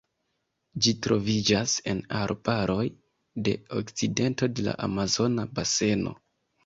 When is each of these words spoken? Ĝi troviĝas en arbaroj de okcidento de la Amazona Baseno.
Ĝi 0.85 0.93
troviĝas 1.07 1.75
en 1.93 2.01
arbaroj 2.21 2.87
de 3.49 3.53
okcidento 3.81 4.51
de 4.57 4.67
la 4.69 4.75
Amazona 4.89 5.47
Baseno. 5.61 6.17